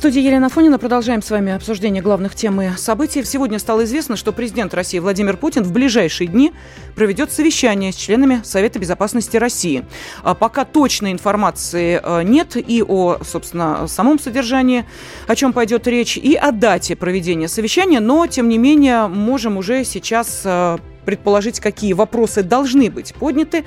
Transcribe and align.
Студии 0.00 0.22
Елена 0.22 0.48
Фонина 0.48 0.78
продолжаем 0.78 1.20
с 1.20 1.30
вами 1.30 1.52
обсуждение 1.52 2.02
главных 2.02 2.34
тем 2.34 2.62
и 2.62 2.74
событий. 2.78 3.22
Сегодня 3.22 3.58
стало 3.58 3.84
известно, 3.84 4.16
что 4.16 4.32
президент 4.32 4.72
России 4.72 4.98
Владимир 4.98 5.36
Путин 5.36 5.62
в 5.62 5.72
ближайшие 5.72 6.26
дни 6.26 6.54
проведет 6.94 7.30
совещание 7.30 7.92
с 7.92 7.96
членами 7.96 8.40
Совета 8.42 8.78
Безопасности 8.78 9.36
России. 9.36 9.84
А 10.22 10.34
пока 10.34 10.64
точной 10.64 11.12
информации 11.12 12.00
э, 12.02 12.22
нет 12.22 12.56
и 12.56 12.82
о, 12.82 13.18
собственно, 13.22 13.86
самом 13.88 14.18
содержании, 14.18 14.86
о 15.26 15.36
чем 15.36 15.52
пойдет 15.52 15.86
речь, 15.86 16.16
и 16.16 16.34
о 16.34 16.50
дате 16.50 16.96
проведения 16.96 17.46
совещания, 17.46 18.00
но, 18.00 18.26
тем 18.26 18.48
не 18.48 18.56
менее, 18.56 19.06
можем 19.06 19.58
уже 19.58 19.84
сейчас 19.84 20.40
э, 20.46 20.78
предположить, 21.04 21.60
какие 21.60 21.92
вопросы 21.92 22.42
должны 22.42 22.90
быть 22.90 23.12
подняты. 23.12 23.66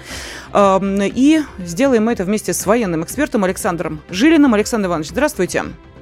И 0.51 1.43
сделаем 1.59 2.09
это 2.09 2.23
вместе 2.23 2.53
с 2.53 2.65
военным 2.65 3.03
экспертом 3.03 3.43
Александром 3.43 4.01
Жилиным. 4.09 4.55
Александр 4.55 4.87
Иванович, 4.87 5.09
здравствуйте. 5.09 5.59
Здравствуйте. 5.59 5.92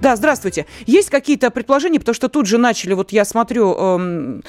Да, 0.00 0.16
здравствуйте. 0.16 0.66
Есть 0.86 1.10
какие-то 1.10 1.50
предположения, 1.50 1.98
потому 1.98 2.14
что 2.14 2.28
тут 2.28 2.46
же 2.46 2.58
начали, 2.58 2.94
вот 2.94 3.12
я 3.12 3.24
смотрю, 3.24 3.74
эм, 3.74 4.42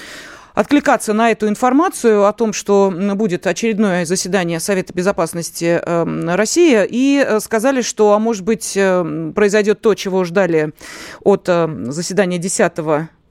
откликаться 0.54 1.14
на 1.14 1.32
эту 1.32 1.48
информацию 1.48 2.26
о 2.26 2.34
том, 2.34 2.54
что 2.54 2.94
будет 3.16 3.48
очередное 3.48 4.06
заседание 4.06 4.60
Совета 4.60 4.94
Безопасности 4.94 5.82
э, 5.82 6.36
России, 6.36 6.86
и 6.90 7.24
э, 7.26 7.40
сказали, 7.40 7.82
что, 7.82 8.14
а 8.14 8.20
может 8.20 8.44
быть, 8.44 8.74
э, 8.76 9.32
произойдет 9.34 9.82
то, 9.82 9.96
чего 9.96 10.24
ждали 10.26 10.74
от 11.22 11.46
э, 11.48 11.68
заседания 11.90 12.38
10 12.40 12.74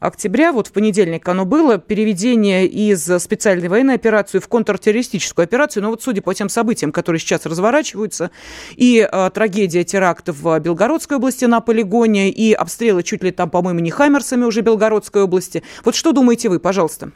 октября, 0.00 0.52
вот 0.52 0.68
в 0.68 0.72
понедельник 0.72 1.28
оно 1.28 1.44
было, 1.44 1.78
переведение 1.78 2.66
из 2.66 3.04
специальной 3.22 3.68
военной 3.68 3.94
операции 3.94 4.38
в 4.38 4.48
контртеррористическую 4.48 5.44
операцию. 5.44 5.82
Но 5.82 5.90
вот 5.90 6.02
судя 6.02 6.22
по 6.22 6.34
тем 6.34 6.48
событиям, 6.48 6.92
которые 6.92 7.20
сейчас 7.20 7.46
разворачиваются, 7.46 8.30
и 8.76 9.06
э, 9.10 9.30
трагедия 9.32 9.84
терактов 9.84 10.40
в 10.40 10.58
Белгородской 10.60 11.16
области 11.16 11.44
на 11.44 11.60
полигоне, 11.60 12.30
и 12.30 12.52
обстрелы 12.52 13.02
чуть 13.02 13.22
ли 13.22 13.30
там, 13.30 13.50
по-моему, 13.50 13.80
не 13.80 13.90
хаммерсами 13.90 14.44
уже 14.44 14.60
Белгородской 14.60 15.22
области. 15.22 15.62
Вот 15.84 15.94
что 15.94 16.12
думаете 16.12 16.48
вы, 16.48 16.58
пожалуйста? 16.58 17.12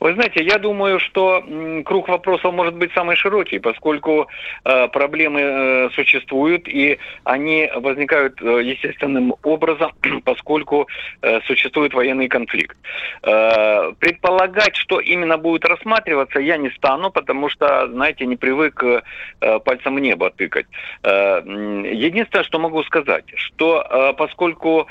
Вы 0.00 0.14
знаете, 0.14 0.44
я 0.44 0.58
думаю, 0.58 1.00
что 1.00 1.42
круг 1.84 2.08
вопросов 2.08 2.52
может 2.52 2.74
быть 2.74 2.92
самый 2.92 3.16
широкий, 3.16 3.58
поскольку 3.58 4.28
э, 4.64 4.88
проблемы 4.88 5.40
э, 5.40 5.90
существуют, 5.94 6.68
и 6.68 6.98
они 7.24 7.70
возникают 7.74 8.40
э, 8.42 8.62
естественным 8.62 9.34
образом, 9.42 9.92
поскольку 10.24 10.88
существует 11.46 11.94
военный 11.94 12.28
конфликт. 12.28 12.76
Предполагать, 13.22 14.76
что 14.76 15.00
именно 15.00 15.38
будет 15.38 15.64
рассматриваться, 15.64 16.38
я 16.38 16.56
не 16.56 16.70
стану, 16.70 17.10
потому 17.10 17.48
что, 17.48 17.88
знаете, 17.88 18.26
не 18.26 18.36
привык 18.36 18.82
пальцем 19.64 19.96
в 19.96 20.00
небо 20.00 20.30
тыкать. 20.30 20.66
Единственное, 21.02 22.44
что 22.44 22.58
могу 22.58 22.82
сказать, 22.84 23.24
что 23.36 24.14
поскольку 24.16 24.86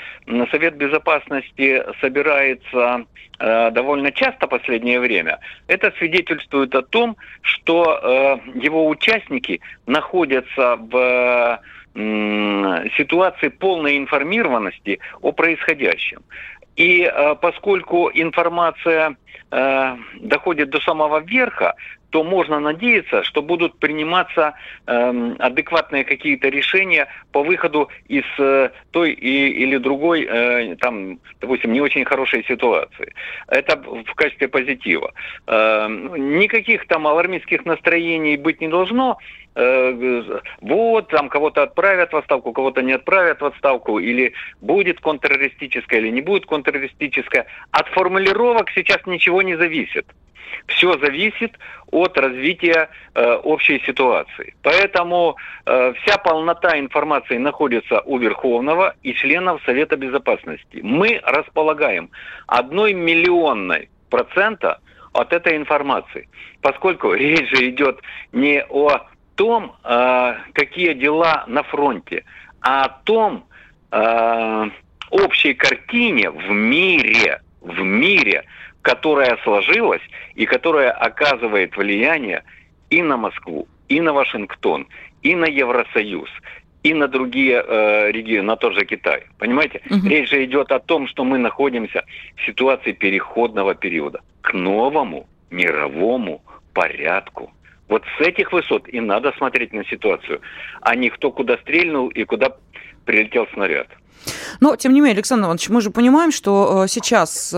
Совет 0.52 0.76
Безопасности 0.76 1.84
собирается 2.02 3.06
довольно 3.40 4.12
часто 4.12 4.48
последнее 4.64 5.00
время, 5.00 5.40
это 5.68 5.92
свидетельствует 5.98 6.74
о 6.74 6.82
том, 6.82 7.18
что 7.42 8.00
э, 8.02 8.60
его 8.60 8.88
участники 8.88 9.60
находятся 9.86 10.78
в 10.78 11.60
ситуации 12.98 13.50
полной 13.50 13.98
информированности 13.98 15.00
о 15.22 15.32
происходящем. 15.32 16.24
И 16.76 17.04
э, 17.04 17.36
поскольку 17.36 18.10
информация 18.14 19.16
э, 19.52 19.96
доходит 20.20 20.70
до 20.70 20.80
самого 20.80 21.20
верха, 21.20 21.76
то 22.14 22.24
можно 22.24 22.60
надеяться, 22.60 23.24
что 23.24 23.42
будут 23.42 23.80
приниматься 23.80 24.54
э, 24.86 25.36
адекватные 25.40 26.04
какие-то 26.04 26.48
решения 26.50 27.08
по 27.32 27.42
выходу 27.42 27.90
из 28.08 28.24
э, 28.38 28.70
той 28.92 29.14
или 29.14 29.78
другой, 29.78 30.30
там, 30.80 31.20
допустим, 31.42 31.74
не 31.74 31.82
очень 31.82 32.06
хорошей 32.06 32.46
ситуации. 32.46 33.14
Это 33.48 33.78
в 33.78 34.14
качестве 34.14 34.48
позитива. 34.48 35.12
Э, 35.48 35.88
никаких 35.90 36.88
там 36.88 37.08
алармистских 37.08 37.66
настроений 37.66 38.38
быть 38.38 38.62
не 38.62 38.68
должно. 38.68 39.18
Э, 39.56 40.40
вот, 40.62 41.08
там 41.10 41.30
кого-то 41.30 41.64
отправят 41.64 42.12
в 42.12 42.18
отставку, 42.18 42.54
кого-то 42.54 42.82
не 42.82 42.94
отправят 42.94 43.42
в 43.42 43.46
отставку, 43.46 44.00
или 44.00 44.34
будет 44.62 45.00
контртеррористическая, 45.00 46.00
или 46.00 46.10
не 46.10 46.22
будет 46.22 46.46
контртеррористическая. 46.46 47.46
От 47.72 47.88
формулировок 47.90 48.70
сейчас 48.72 49.06
ничего 49.06 49.42
не 49.42 49.56
зависит. 49.56 50.06
Все 50.68 50.98
зависит 51.00 51.58
от 51.92 52.18
развития 52.18 52.90
э, 53.14 53.34
общей 53.44 53.80
ситуации. 53.86 54.56
Поэтому 54.62 55.36
э, 55.66 55.94
вся 56.02 56.18
полнота 56.18 56.80
информации 56.80 57.38
находится 57.38 58.02
у 58.02 58.18
Верховного 58.18 58.96
и 59.04 59.14
членов 59.14 59.62
Совета 59.66 59.98
Безопасности. 59.98 60.80
Мы 60.82 61.20
располагаем 61.24 62.10
одной 62.48 62.94
миллионной 62.94 63.90
процента 64.10 64.80
от 65.12 65.34
этой 65.34 65.58
информации, 65.58 66.28
поскольку 66.62 67.14
речь 67.14 67.50
же 67.50 67.70
идет 67.70 68.00
не 68.32 68.64
о 68.64 69.02
том, 69.36 69.76
э, 69.84 70.36
какие 70.54 70.94
дела 70.94 71.44
на 71.48 71.64
фронте, 71.64 72.24
а 72.62 72.86
о 72.86 72.90
том 73.04 73.46
э, 73.92 74.70
общей 75.10 75.54
картине 75.54 76.32
в 76.32 76.50
мире, 76.52 77.42
в 77.62 77.82
мире, 77.82 78.46
которая 78.82 79.38
сложилась 79.44 80.02
и 80.36 80.46
которая 80.46 80.92
оказывает 80.92 81.76
влияние 81.78 82.44
и 82.90 83.02
на 83.02 83.18
Москву, 83.18 83.68
и 83.90 84.02
на 84.02 84.14
Вашингтон, 84.14 84.88
и 85.22 85.36
на 85.36 85.46
Евросоюз, 85.46 86.30
и 86.84 86.94
на 86.94 87.08
другие 87.08 87.64
э, 87.66 88.12
регионы, 88.12 88.48
на 88.48 88.56
тот 88.56 88.74
же 88.74 88.86
Китай. 88.86 89.24
Понимаете? 89.40 89.82
Угу. 89.90 90.08
Речь 90.08 90.30
же 90.30 90.44
идет 90.44 90.72
о 90.72 90.80
том, 90.80 91.08
что 91.08 91.24
мы 91.24 91.38
находимся 91.38 92.04
в 92.36 92.46
ситуации 92.46 92.92
переходного 92.92 93.74
периода 93.74 94.22
к 94.42 94.54
новому 94.54 95.28
мировому 95.50 96.42
порядку. 96.74 97.52
Вот 97.90 98.04
с 98.18 98.22
этих 98.22 98.52
высот 98.52 98.88
и 98.88 99.00
надо 99.00 99.34
смотреть 99.38 99.74
на 99.74 99.86
ситуацию, 99.86 100.42
а 100.82 100.96
не 100.96 101.10
кто 101.10 101.32
куда 101.32 101.58
стрельнул 101.58 102.08
и 102.10 102.24
куда 102.24 102.56
прилетел 103.06 103.48
снаряд. 103.54 103.88
Но, 104.62 104.76
тем 104.76 104.94
не 104.94 105.02
менее, 105.02 105.16
Александр 105.16 105.46
Иванович, 105.46 105.70
мы 105.70 105.82
же 105.82 105.92
понимаем, 105.92 106.32
что 106.32 106.84
э, 106.84 106.88
сейчас... 106.88 107.54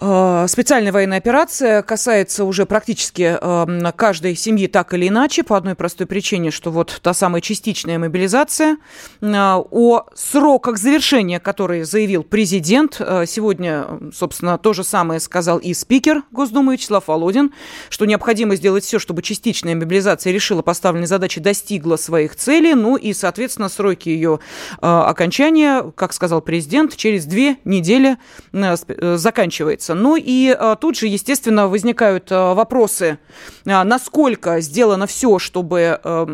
Э, 0.00 0.36
Э, 0.46 0.48
специальная 0.48 0.92
военная 0.92 1.18
операция 1.18 1.82
касается 1.82 2.44
уже 2.44 2.66
практически 2.66 3.36
э, 3.40 3.92
каждой 3.92 4.36
семьи 4.36 4.66
так 4.66 4.94
или 4.94 5.08
иначе, 5.08 5.42
по 5.42 5.56
одной 5.56 5.74
простой 5.74 6.06
причине, 6.06 6.50
что 6.50 6.70
вот 6.70 7.00
та 7.02 7.14
самая 7.14 7.40
частичная 7.40 7.98
мобилизация. 7.98 8.78
Э, 9.20 9.56
о 9.70 10.04
сроках 10.14 10.78
завершения, 10.78 11.40
которые 11.40 11.84
заявил 11.84 12.22
президент, 12.22 12.94
сегодня, 13.26 13.86
собственно, 14.14 14.58
то 14.58 14.72
же 14.72 14.84
самое 14.84 15.20
сказал 15.20 15.58
и 15.58 15.74
спикер 15.74 16.22
Госдумы 16.30 16.74
Вячеслав 16.74 17.08
Володин, 17.08 17.52
что 17.88 18.04
необходимо 18.04 18.56
сделать 18.56 18.84
все, 18.84 18.98
чтобы 18.98 19.22
частичная 19.22 19.74
мобилизация 19.74 20.32
решила 20.32 20.62
поставленные 20.62 21.06
задачи, 21.06 21.40
достигла 21.40 21.96
своих 21.96 22.36
целей, 22.36 22.74
ну 22.74 22.96
и, 22.96 23.12
соответственно, 23.12 23.68
сроки 23.68 24.08
ее 24.08 24.40
окончания, 24.80 25.90
как 25.94 26.12
сказал 26.12 26.40
президент, 26.40 26.96
через 26.96 27.24
две 27.24 27.56
недели 27.64 28.18
заканчивается 28.52 29.85
находится. 29.86 29.94
Ну 29.94 30.16
и 30.16 30.48
а, 30.48 30.76
тут 30.76 30.96
же, 30.96 31.06
естественно, 31.06 31.68
возникают 31.68 32.28
а, 32.30 32.54
вопросы, 32.54 33.18
а, 33.66 33.84
насколько 33.84 34.60
сделано 34.60 35.06
все, 35.06 35.38
чтобы 35.38 36.00
а, 36.02 36.26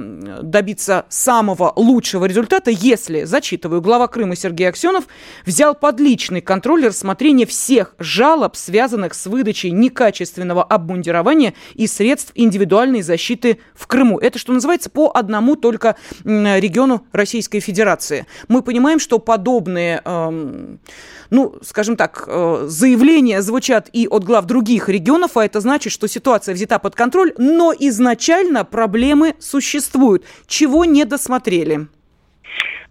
добиться 0.43 1.05
самого 1.09 1.73
лучшего 1.77 2.27
результата, 2.27 2.71
если, 2.71 3.25
зачитываю, 3.25 3.81
глава 3.81 4.09
Крыма 4.09 4.37
Сергей 4.37 4.69
Аксенов 4.69 5.05
взял 5.47 5.75
под 5.75 6.01
личный 6.01 6.41
контроль 6.41 6.87
рассмотрение 6.87 7.47
всех 7.47 7.95
жалоб, 7.99 8.57
связанных 8.57 9.15
с 9.15 9.27
выдачей 9.27 9.71
некачественного 9.71 10.63
обмундирования 10.63 11.55
и 11.75 11.87
средств 11.87 12.33
индивидуальной 12.35 13.03
защиты 13.03 13.59
в 13.75 13.87
Крыму. 13.87 14.19
Это, 14.19 14.39
что 14.39 14.53
называется, 14.53 14.91
по 14.91 15.11
одному 15.15 15.57
только 15.57 15.97
региону 16.25 17.07
Российской 17.13 17.61
Федерации. 17.61 18.27
Мы 18.49 18.63
понимаем, 18.63 18.99
что 18.99 19.19
подобные, 19.19 20.01
э, 20.05 20.77
ну, 21.31 21.55
скажем 21.63 21.97
так, 21.97 22.25
э, 22.27 22.67
заявления 22.69 23.42
звучат 23.43 23.89
и 23.93 24.09
от 24.09 24.25
глав 24.25 24.47
других 24.47 24.89
регионов, 24.89 25.37
а 25.37 25.45
это 25.45 25.61
значит, 25.61 25.93
что 25.93 26.09
ситуация 26.09 26.55
взята 26.55 26.79
под 26.79 26.95
контроль, 26.95 27.33
но 27.39 27.73
изначально 27.79 28.65
проблемы 28.65 29.35
существуют. 29.39 30.25
Чего 30.47 30.85
не 30.85 31.05
досмотрели? 31.05 31.87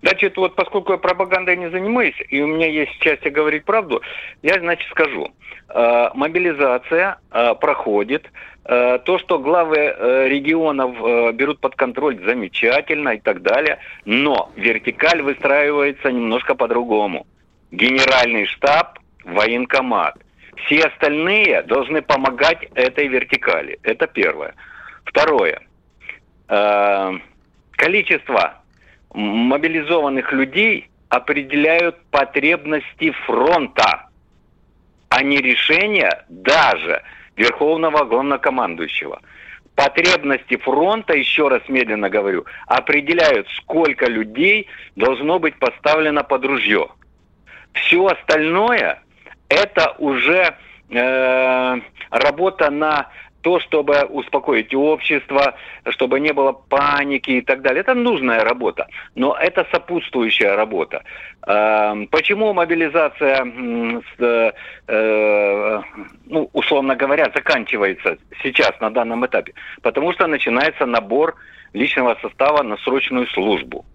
Значит, 0.02 0.36
вот 0.38 0.56
поскольку 0.56 0.94
я 0.94 0.98
пропагандой 0.98 1.58
не 1.58 1.70
занимаюсь, 1.70 2.16
и 2.30 2.42
у 2.42 2.48
меня 2.48 2.68
есть 2.68 2.92
счастье 3.02 3.30
говорить 3.30 3.66
правду, 3.66 4.02
я, 4.42 4.60
значит, 4.60 4.90
скажу. 4.90 5.30
Э, 5.70 6.10
мобилизация 6.16 7.18
э, 7.32 7.56
проходит. 7.56 8.30
Э, 8.66 9.00
то, 9.06 9.20
что 9.20 9.40
главы 9.40 9.96
регионов 10.28 11.36
берут 11.36 11.60
под 11.60 11.76
контроль, 11.76 12.20
замечательно 12.26 13.10
и 13.10 13.20
так 13.20 13.42
далее. 13.42 13.78
Но 14.06 14.52
вертикаль 14.56 15.22
выстраивается 15.22 16.12
немножко 16.12 16.56
по-другому. 16.56 17.28
Генеральный 17.72 18.46
штаб, 18.48 19.00
военкомат– 19.24 20.16
Все 20.58 20.82
остальные 20.84 21.64
должны 21.64 22.02
помогать 22.02 22.64
этой 22.76 23.08
вертикали. 23.08 23.80
Это 23.84 24.08
первое. 24.08 24.54
Второе. 25.06 25.62
Э, 26.48 27.12
количество 27.72 28.62
мобилизованных 29.14 30.32
людей 30.32 30.90
определяют 31.10 32.02
потребности 32.12 33.12
фронта, 33.26 34.08
а 35.10 35.24
не 35.24 35.38
решения 35.38 36.26
даже 36.30 37.04
Верховного 37.36 38.06
Главнокомандующего. 38.06 39.22
Потребности 39.76 40.58
фронта, 40.58 41.14
еще 41.14 41.48
раз 41.48 41.62
медленно 41.68 42.10
говорю, 42.10 42.46
определяют, 42.68 43.48
сколько 43.58 44.06
людей 44.06 44.68
должно 44.96 45.40
быть 45.40 45.58
поставлено 45.58 46.24
под 46.24 46.46
ружье. 46.46 46.90
Все 47.74 48.06
остальное 48.06 49.02
это 49.52 49.96
уже 50.00 50.56
э, 50.90 51.82
работа 52.10 52.70
на 52.70 53.10
то, 53.42 53.60
чтобы 53.60 54.04
успокоить 54.04 54.74
общество, 54.74 55.56
чтобы 55.90 56.20
не 56.20 56.32
было 56.32 56.52
паники 56.52 57.32
и 57.32 57.42
так 57.42 57.62
далее. 57.62 57.82
Это 57.82 57.96
нужная 57.96 58.44
работа, 58.44 58.88
но 59.16 59.36
это 59.36 59.66
сопутствующая 59.72 60.56
работа. 60.56 61.04
Эм, 61.48 62.08
почему 62.08 62.54
мобилизация, 62.54 63.44
э, 64.20 65.82
ну, 66.28 66.50
условно 66.54 66.96
говоря, 66.96 67.32
заканчивается 67.36 68.18
сейчас 68.44 68.80
на 68.80 68.92
данном 68.92 69.26
этапе? 69.26 69.54
Потому 69.82 70.14
что 70.14 70.28
начинается 70.28 70.86
набор 70.86 71.36
личного 71.74 72.18
состава 72.22 72.64
на 72.64 72.78
срочную 72.78 73.28
службу. 73.28 73.86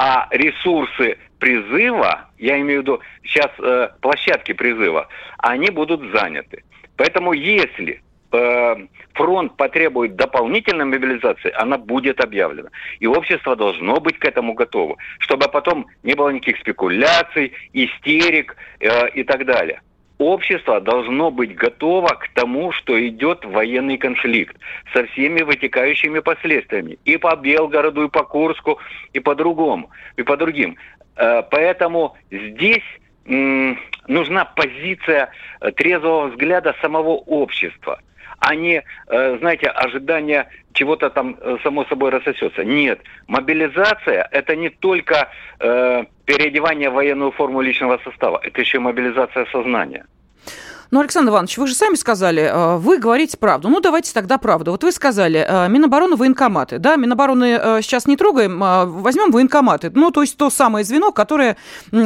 А 0.00 0.28
ресурсы 0.30 1.18
призыва, 1.40 2.30
я 2.38 2.60
имею 2.60 2.80
в 2.80 2.82
виду 2.82 3.00
сейчас 3.24 3.50
э, 3.58 3.88
площадки 4.00 4.52
призыва, 4.52 5.08
они 5.38 5.70
будут 5.70 6.00
заняты. 6.12 6.62
Поэтому 6.96 7.32
если 7.32 8.00
Э, 8.30 8.76
фронт 9.14 9.56
потребует 9.56 10.16
дополнительной 10.16 10.84
мобилизации, 10.84 11.50
она 11.56 11.78
будет 11.78 12.22
объявлена. 12.22 12.68
И 13.00 13.06
общество 13.06 13.56
должно 13.56 14.00
быть 14.00 14.18
к 14.18 14.24
этому 14.26 14.52
готово, 14.52 14.96
чтобы 15.18 15.48
потом 15.48 15.86
не 16.02 16.14
было 16.14 16.28
никаких 16.28 16.58
спекуляций, 16.58 17.52
истерик 17.72 18.54
э, 18.80 19.08
и 19.14 19.24
так 19.24 19.46
далее. 19.46 19.80
Общество 20.18 20.80
должно 20.80 21.30
быть 21.30 21.54
готово 21.54 22.08
к 22.08 22.28
тому, 22.34 22.72
что 22.72 22.98
идет 23.06 23.44
военный 23.44 23.98
конфликт 23.98 24.56
со 24.92 25.06
всеми 25.06 25.42
вытекающими 25.42 26.18
последствиями. 26.18 26.98
И 27.04 27.16
по 27.16 27.36
Белгороду, 27.36 28.04
и 28.04 28.08
по 28.08 28.24
Курску, 28.24 28.78
и 29.12 29.20
по 29.20 29.36
другому, 29.36 29.90
и 30.16 30.22
по 30.22 30.36
другим. 30.36 30.76
Э, 31.16 31.42
поэтому 31.48 32.16
здесь 32.30 32.84
нужна 33.26 34.46
позиция 34.46 35.30
трезвого 35.76 36.28
взгляда 36.28 36.74
самого 36.80 37.10
общества– 37.10 38.00
а 38.40 38.54
не, 38.54 38.84
э, 39.08 39.38
знаете, 39.38 39.68
ожидание 39.68 40.48
чего-то 40.72 41.10
там 41.10 41.36
э, 41.40 41.56
само 41.62 41.84
собой 41.86 42.10
рассосется. 42.10 42.64
Нет, 42.64 43.00
мобилизация– 43.26 44.28
это 44.30 44.54
не 44.54 44.70
только 44.70 45.28
переодевание 46.28 46.90
в 46.90 46.92
военную 46.92 47.32
форму 47.32 47.62
личного 47.62 47.98
состава, 48.04 48.38
это 48.42 48.60
еще 48.60 48.78
мобилизация 48.78 49.46
сознания. 49.46 50.04
Ну, 50.90 51.00
Александр 51.00 51.32
Иванович, 51.32 51.58
вы 51.58 51.66
же 51.66 51.74
сами 51.74 51.96
сказали, 51.96 52.42
э, 52.42 52.76
вы 52.78 52.96
говорите 52.96 53.36
правду. 53.36 53.68
Ну, 53.68 53.80
давайте 53.80 54.14
тогда 54.14 54.38
правду. 54.38 54.70
Вот 54.70 54.84
вы 54.84 54.90
сказали, 54.90 55.44
э, 55.46 55.68
Минобороны, 55.68 56.16
военкоматы. 56.16 56.78
Да, 56.78 56.96
Минобороны 56.96 57.58
э, 57.60 57.82
сейчас 57.82 58.06
не 58.06 58.16
трогаем, 58.16 58.62
а 58.64 58.86
возьмем 58.86 59.30
военкоматы. 59.30 59.90
Ну, 59.94 60.10
то 60.10 60.22
есть 60.22 60.38
то 60.38 60.48
самое 60.48 60.86
звено, 60.86 61.12
которое, 61.12 61.58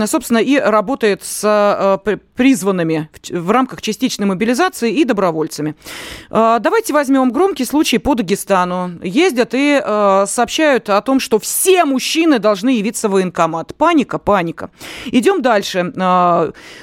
собственно, 0.06 0.38
и 0.38 0.58
работает 0.58 1.22
с 1.22 2.00
призванными 2.34 3.08
в 3.30 3.50
рамках 3.50 3.82
частичной 3.82 4.26
мобилизации 4.26 4.92
и 4.92 5.04
добровольцами. 5.04 5.76
Давайте 6.30 6.92
возьмем 6.92 7.30
громкий 7.30 7.64
случай 7.64 7.98
по 7.98 8.14
Дагестану. 8.14 8.98
Ездят 9.02 9.50
и 9.52 9.80
сообщают 10.26 10.88
о 10.88 11.00
том, 11.02 11.20
что 11.20 11.38
все 11.38 11.84
мужчины 11.84 12.38
должны 12.38 12.70
явиться 12.70 13.08
в 13.08 13.12
военкомат. 13.12 13.74
Паника, 13.76 14.18
паника. 14.18 14.70
Идем 15.06 15.42
дальше. 15.42 15.92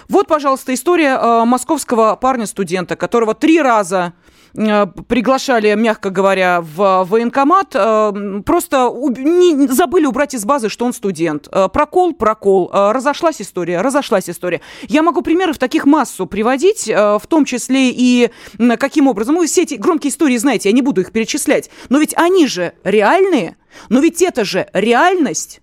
Вот, 0.08 0.28
пожалуйста, 0.28 0.74
история 0.74 1.44
московского 1.46 1.89
московского 1.90 2.16
парня-студента, 2.16 2.96
которого 2.96 3.34
три 3.34 3.62
раза 3.62 4.14
э, 4.56 4.86
приглашали, 5.08 5.74
мягко 5.76 6.10
говоря, 6.10 6.62
в 6.62 7.06
военкомат, 7.10 7.70
э, 7.74 8.42
просто 8.46 8.92
не, 9.18 9.68
забыли 9.68 10.06
убрать 10.06 10.34
из 10.34 10.46
базы, 10.46 10.70
что 10.70 10.86
он 10.86 10.94
студент. 10.94 11.48
Э, 11.52 11.68
прокол, 11.72 12.14
прокол. 12.14 12.70
Разошлась 12.72 13.42
история, 13.42 13.82
разошлась 13.82 14.30
история. 14.30 14.62
Я 14.88 15.02
могу 15.02 15.22
примеров 15.22 15.58
таких 15.58 15.86
массу 15.86 16.26
приводить, 16.28 16.88
в 16.88 17.22
том 17.28 17.46
числе 17.46 17.90
и 17.92 18.30
каким 18.78 19.08
образом. 19.08 19.36
Вы 19.36 19.48
все 19.48 19.64
эти 19.64 19.76
громкие 19.76 20.12
истории 20.12 20.38
знаете, 20.38 20.70
я 20.70 20.76
не 20.76 20.82
буду 20.82 21.02
их 21.02 21.12
перечислять. 21.12 21.70
Но 21.90 22.00
ведь 22.00 22.16
они 22.18 22.48
же 22.48 22.74
реальные. 22.84 23.58
Но 23.90 24.00
ведь 24.00 24.22
это 24.22 24.46
же 24.46 24.68
реальность. 24.74 25.62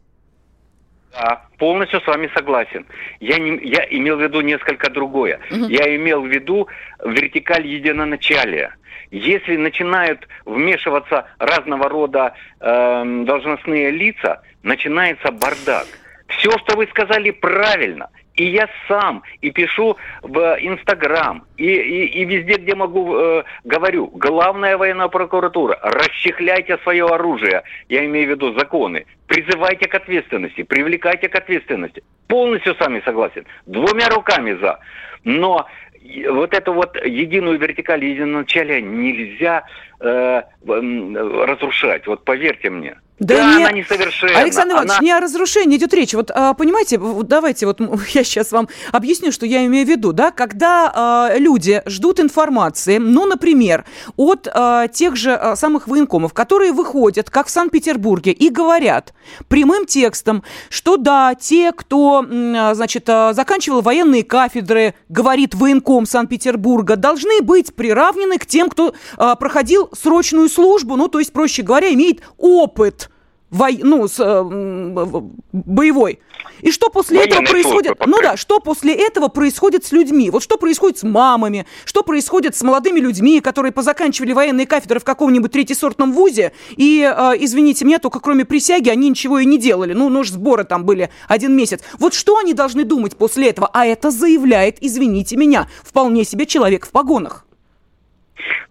Да, 1.13 1.43
полностью 1.59 2.01
с 2.01 2.07
вами 2.07 2.31
согласен. 2.35 2.87
Я, 3.21 3.39
не, 3.39 3.59
я 3.63 3.87
имел 3.91 4.17
в 4.17 4.23
виду 4.23 4.41
несколько 4.41 4.91
другое. 4.91 5.41
Угу. 5.51 5.67
Я 5.69 5.97
имел 5.97 6.23
в 6.23 6.27
виду 6.27 6.69
вертикаль 7.05 7.67
единоначалия. 7.67 8.75
Если 9.11 9.57
начинают 9.57 10.27
вмешиваться 10.45 11.27
разного 11.39 11.89
рода 11.89 12.35
э, 12.61 13.23
должностные 13.25 13.91
лица, 13.91 14.43
начинается 14.63 15.31
бардак. 15.31 15.87
Все, 16.29 16.51
что 16.59 16.77
вы 16.77 16.87
сказали, 16.89 17.31
правильно. 17.31 18.11
И 18.37 18.45
я 18.45 18.69
сам, 18.87 19.23
и 19.41 19.51
пишу 19.51 19.97
в 20.23 20.39
Инстаграм, 20.61 21.45
и, 21.57 21.65
и, 21.65 22.21
и 22.21 22.25
везде, 22.27 22.57
где 22.57 22.75
могу, 22.75 23.17
э, 23.17 23.45
говорю, 23.65 24.09
главная 24.09 24.77
военная 24.77 25.09
прокуратура, 25.09 25.79
расчехляйте 25.83 26.77
свое 26.83 27.07
оружие, 27.07 27.63
я 27.89 28.05
имею 28.05 28.27
в 28.27 28.31
виду 28.31 28.59
законы, 28.59 29.07
призывайте 29.27 29.89
к 29.89 29.95
ответственности, 29.95 30.65
привлекайте 30.65 31.29
к 31.29 31.35
ответственности. 31.35 32.03
Полностью 32.29 32.75
с 32.75 32.81
вами 32.81 33.01
согласен, 33.07 33.47
двумя 33.65 34.09
руками 34.09 34.53
за. 34.61 34.81
Но 35.25 35.67
вот 36.29 36.55
эту 36.55 36.73
вот 36.73 36.97
единую 37.05 37.59
вертикаль, 37.59 38.05
единое 38.05 38.41
начале 38.41 38.83
нельзя 38.83 39.65
э, 40.01 40.43
разрушать, 40.67 42.07
вот 42.07 42.25
поверьте 42.25 42.71
мне. 42.71 42.97
Да, 43.19 43.37
да 43.37 43.57
не... 43.57 43.65
она 43.65 43.73
несовершенна. 43.73 44.39
Александр 44.39 44.75
Иванович, 44.75 44.93
она... 44.93 45.05
не 45.05 45.13
о 45.13 45.21
разрушении 45.21 45.79
идет 45.79 45.95
речь. 45.95 46.13
Вот 46.13 46.31
а, 46.31 46.53
понимаете, 46.53 46.99
давайте 46.99 47.67
вот 47.67 47.81
я 48.09 48.25
сейчас 48.25 48.53
вам 48.53 48.69
объясню, 48.93 49.33
что 49.33 49.47
я 49.47 49.65
имею 49.65 49.87
в 49.87 49.89
виду. 49.89 50.13
Да? 50.13 50.31
Когда 50.31 50.93
а, 50.95 51.35
люди 51.39 51.83
ждут 51.87 52.21
информации, 52.21 52.99
ну, 52.99 53.25
например, 53.25 53.85
от 54.17 54.49
а, 54.53 54.89
тех 54.89 55.17
же 55.17 55.55
самых 55.55 55.89
военкомов, 55.89 56.35
которые 56.35 56.73
выходят, 56.73 57.31
как 57.31 57.47
в 57.47 57.51
Санкт-Петербурге, 57.51 58.33
и 58.33 58.51
говорят 58.51 59.15
прямым 59.49 59.87
текстом, 59.87 60.43
что 60.69 60.99
да, 60.99 61.35
те, 61.35 61.73
кто, 61.73 62.25
значит, 62.75 63.07
заканчивал 63.07 63.81
военные 63.81 64.25
кафедры, 64.25 64.95
говорит 65.09 65.55
военком 65.55 66.05
Санкт-Петербурга, 66.05 66.97
должны 66.97 67.41
быть 67.41 67.75
приравнены 67.75 68.39
к 68.39 68.47
тем, 68.47 68.69
кто 68.69 68.95
а, 69.17 69.37
проходил 69.37 69.86
срочную 69.93 70.49
службу, 70.49 70.97
ну, 70.97 71.09
то 71.09 71.19
есть, 71.19 71.33
проще 71.33 71.63
говоря, 71.63 71.93
имеет 71.93 72.23
опыт 72.39 73.11
во... 73.51 73.69
ну, 73.71 74.09
с, 74.09 74.19
э, 74.19 74.43
боевой. 75.53 76.21
И 76.63 76.71
что 76.71 76.89
после 76.89 77.19
Военный 77.19 77.37
этого 77.37 77.47
происходит? 77.51 78.07
Ну 78.07 78.21
да, 78.23 78.37
что 78.37 78.61
после 78.61 78.95
этого 78.95 79.29
происходит 79.29 79.85
с 79.85 79.93
людьми? 79.93 80.31
Вот 80.31 80.43
что 80.43 80.57
происходит 80.57 80.99
с 80.99 81.03
мамами? 81.03 81.67
Что 81.85 82.03
происходит 82.03 82.57
с 82.57 82.63
молодыми 82.63 82.99
людьми, 82.99 83.41
которые 83.41 83.73
позаканчивали 83.73 84.33
военные 84.33 84.67
кафедры 84.67 85.01
в 85.01 85.05
каком-нибудь 85.05 85.53
третьесортном 85.53 86.13
вузе? 86.13 86.53
И, 86.77 87.01
э, 87.03 87.33
извините 87.39 87.85
меня, 87.85 87.99
только 87.99 88.21
кроме 88.21 88.45
присяги 88.45 88.89
они 88.89 89.11
ничего 89.11 89.39
и 89.39 89.47
не 89.47 89.59
делали. 89.59 89.93
Ну, 89.93 90.09
ну, 90.09 90.25
сборы 90.25 90.65
там 90.65 90.85
были 90.85 91.11
один 91.29 91.55
месяц. 91.55 91.81
Вот 91.99 92.15
что 92.15 92.39
они 92.39 92.55
должны 92.55 92.85
думать 92.85 93.17
после 93.17 93.51
этого? 93.51 93.71
А 93.73 93.87
это 93.87 94.11
заявляет, 94.11 94.79
извините 94.81 95.37
меня, 95.37 95.69
вполне 95.85 96.25
себе 96.25 96.47
человек 96.47 96.87
в 96.87 96.91
погонах. 96.91 97.47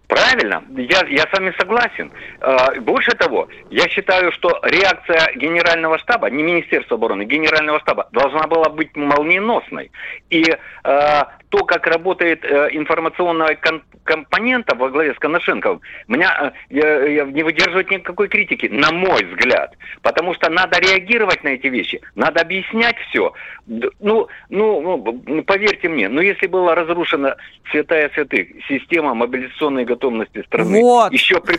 Правильно, 0.08 0.62
я, 0.76 1.04
я 1.08 1.22
с 1.22 1.32
вами 1.32 1.52
согласен. 1.58 2.12
Э, 2.40 2.78
больше 2.80 3.10
того, 3.12 3.48
я 3.70 3.88
считаю, 3.88 4.30
что 4.32 4.60
реакция 4.62 5.32
Генерального 5.34 5.98
штаба, 5.98 6.30
не 6.30 6.44
Министерства 6.44 6.96
обороны, 6.96 7.24
Генерального 7.24 7.80
штаба, 7.80 8.08
должна 8.12 8.46
была 8.46 8.68
быть 8.68 8.94
молниеносной. 8.94 9.90
И 10.30 10.44
э, 10.44 11.22
то, 11.48 11.64
как 11.64 11.86
работает 11.86 12.44
э, 12.44 12.68
информационная 12.72 13.56
кон- 13.56 13.82
компонента 14.04 14.74
во 14.74 14.90
главе 14.90 15.14
с 15.14 15.18
Коношенковым, 15.18 15.80
меня 16.08 16.52
э, 16.70 17.14
я, 17.14 17.24
не 17.24 17.42
выдерживает 17.42 17.90
никакой 17.90 18.28
критики, 18.28 18.66
на 18.66 18.90
мой 18.92 19.24
взгляд. 19.24 19.74
Потому 20.02 20.34
что 20.34 20.50
надо 20.50 20.78
реагировать 20.78 21.44
на 21.44 21.48
эти 21.50 21.68
вещи, 21.68 22.00
надо 22.14 22.40
объяснять 22.40 22.96
все. 23.08 23.32
Ну, 23.66 24.28
ну, 24.48 25.22
ну 25.26 25.42
поверьте 25.42 25.88
мне, 25.88 26.08
ну 26.08 26.20
если 26.20 26.46
была 26.46 26.74
разрушена 26.74 27.36
святая 27.70 28.10
святых, 28.14 28.48
система 28.68 29.14
мобилизационной 29.14 29.84
готовности 29.84 30.42
страны, 30.42 30.80
вот. 30.80 31.12
еще 31.12 31.40
при, 31.40 31.58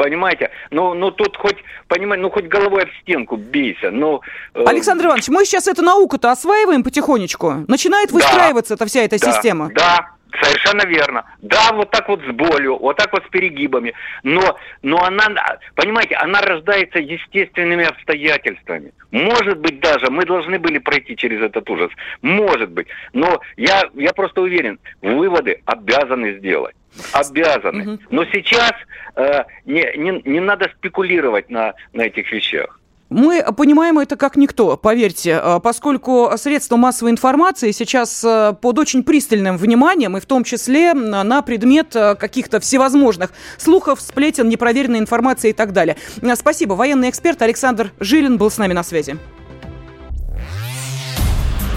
Понимаете? 0.00 0.50
Ну, 0.70 0.94
ну 0.94 1.10
тут 1.10 1.36
хоть, 1.36 1.58
понимаете, 1.86 2.22
ну 2.22 2.30
хоть 2.30 2.46
головой 2.46 2.84
об 2.84 2.88
стенку 3.02 3.36
бейся. 3.36 3.90
Ну, 3.90 4.22
э... 4.54 4.64
Александр 4.64 5.04
Иванович, 5.04 5.28
мы 5.28 5.44
сейчас 5.44 5.68
эту 5.68 5.82
науку-то 5.82 6.30
осваиваем 6.30 6.82
потихонечку. 6.82 7.66
Начинает 7.68 8.10
выстраиваться 8.10 8.76
да, 8.76 8.84
эта 8.84 8.86
вся 8.86 9.02
эта 9.02 9.20
да, 9.20 9.30
система. 9.30 9.70
Да, 9.74 10.12
Совершенно 10.40 10.86
верно. 10.86 11.24
Да, 11.40 11.72
вот 11.72 11.90
так 11.90 12.08
вот 12.08 12.20
с 12.22 12.32
болью, 12.32 12.78
вот 12.78 12.96
так 12.96 13.12
вот 13.12 13.24
с 13.26 13.28
перегибами. 13.30 13.94
Но, 14.22 14.58
но 14.82 15.02
она, 15.02 15.26
понимаете, 15.74 16.16
она 16.16 16.40
рождается 16.40 16.98
естественными 16.98 17.84
обстоятельствами. 17.84 18.92
Может 19.10 19.58
быть 19.58 19.80
даже, 19.80 20.10
мы 20.10 20.24
должны 20.24 20.58
были 20.58 20.78
пройти 20.78 21.16
через 21.16 21.40
этот 21.40 21.68
ужас. 21.68 21.90
Может 22.22 22.70
быть. 22.70 22.86
Но 23.12 23.40
я, 23.56 23.82
я 23.94 24.12
просто 24.12 24.40
уверен, 24.42 24.78
выводы 25.02 25.62
обязаны 25.64 26.38
сделать. 26.38 26.74
Обязаны. 27.12 27.98
Но 28.10 28.24
сейчас 28.26 28.72
э, 29.16 29.44
не, 29.64 29.92
не, 29.96 30.22
не 30.24 30.40
надо 30.40 30.70
спекулировать 30.76 31.48
на, 31.50 31.74
на 31.92 32.02
этих 32.02 32.30
вещах. 32.32 32.79
Мы 33.10 33.44
понимаем 33.56 33.98
это 33.98 34.16
как 34.16 34.36
никто, 34.36 34.76
поверьте, 34.76 35.40
э, 35.42 35.60
поскольку 35.60 36.30
средства 36.36 36.76
массовой 36.76 37.10
информации 37.10 37.72
сейчас 37.72 38.22
э, 38.22 38.54
под 38.60 38.78
очень 38.78 39.02
пристальным 39.02 39.56
вниманием, 39.56 40.16
и 40.16 40.20
в 40.20 40.26
том 40.26 40.44
числе 40.44 40.94
на 40.94 41.42
предмет 41.42 41.96
э, 41.96 42.14
каких-то 42.14 42.60
всевозможных 42.60 43.32
слухов, 43.58 44.00
сплетен, 44.00 44.48
непроверенной 44.48 45.00
информации 45.00 45.50
и 45.50 45.52
так 45.52 45.72
далее. 45.72 45.96
Спасибо. 46.36 46.74
Военный 46.74 47.10
эксперт 47.10 47.42
Александр 47.42 47.92
Жилин 47.98 48.38
был 48.38 48.48
с 48.48 48.58
нами 48.58 48.74
на 48.74 48.84
связи. 48.84 49.18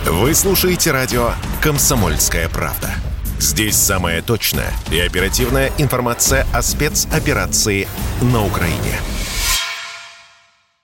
Вы 0.06 0.36
слушаете 0.36 0.92
радио 0.92 1.32
«Комсомольская 1.63 2.48
правда». 2.48 2.92
Здесь 3.40 3.75
самая 3.75 4.22
точная 4.22 4.72
и 4.92 5.00
оперативная 5.00 5.72
информация 5.80 6.46
о 6.54 6.62
спецоперации 6.62 7.88
на 8.22 8.46
Украине– 8.46 9.00